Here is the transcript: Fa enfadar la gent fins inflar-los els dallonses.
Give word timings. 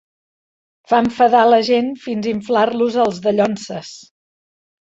Fa 0.91 1.01
enfadar 1.05 1.41
la 1.49 1.59
gent 1.67 1.91
fins 2.07 2.31
inflar-los 2.33 2.99
els 3.07 3.23
dallonses. 3.29 3.95